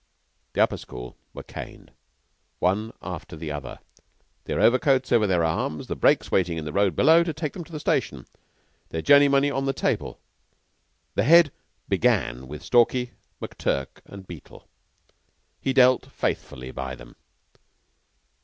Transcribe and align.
The 0.53 0.63
Upper 0.63 0.77
School 0.77 1.15
were 1.31 1.43
caned 1.43 1.91
one 2.57 2.91
after 3.03 3.35
the 3.35 3.51
other, 3.51 3.77
their 4.45 4.59
overcoats 4.59 5.11
over 5.11 5.27
their 5.27 5.43
arms, 5.43 5.85
the 5.85 5.95
brakes 5.95 6.31
waiting 6.31 6.57
in 6.57 6.65
the 6.65 6.73
road 6.73 6.95
below 6.95 7.23
to 7.23 7.31
take 7.33 7.53
them 7.53 7.63
to 7.65 7.71
the 7.71 7.79
station, 7.79 8.25
their 8.89 9.03
journey 9.03 9.27
money 9.27 9.51
on 9.51 9.65
the 9.65 9.73
table. 9.73 10.19
The 11.13 11.21
Head 11.23 11.51
began 11.87 12.47
with 12.47 12.63
Stalky, 12.63 13.11
McTurk, 13.39 14.01
and 14.07 14.25
Beetle. 14.25 14.67
He 15.59 15.71
dealt 15.71 16.07
faithfully 16.11 16.71
by 16.71 16.95
them. 16.95 17.15